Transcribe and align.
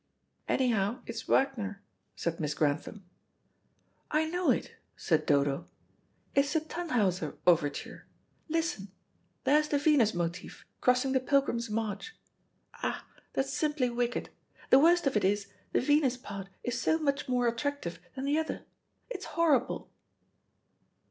"Anyhow, 0.49 1.03
it's 1.05 1.27
Wagner," 1.27 1.83
said 2.15 2.39
Miss 2.39 2.55
Grantham. 2.55 3.05
"I 4.09 4.25
know 4.27 4.49
it," 4.49 4.73
said 4.97 5.27
Dodo. 5.27 5.67
"It's 6.33 6.53
the 6.53 6.59
'Tannhauser' 6.61 7.37
overture. 7.45 8.07
Listen, 8.49 8.87
there's 9.43 9.67
the 9.67 9.77
Venus 9.77 10.15
motif 10.15 10.65
crossing 10.79 11.11
the 11.11 11.19
Pilgrim's 11.19 11.69
march. 11.69 12.17
Ah, 12.81 13.05
that's 13.33 13.53
simply 13.53 13.91
wicked. 13.91 14.31
The 14.71 14.79
worst 14.79 15.05
of 15.05 15.15
it 15.15 15.23
is, 15.23 15.45
the 15.71 15.81
Venus 15.81 16.17
part 16.17 16.47
is 16.63 16.81
so 16.81 16.97
much 16.97 17.29
more 17.29 17.47
attractive 17.47 17.99
than 18.15 18.25
the 18.25 18.39
other. 18.39 18.63
It's 19.07 19.25
horrible." 19.37 19.91